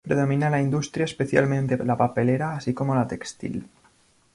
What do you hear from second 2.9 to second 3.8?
la textil.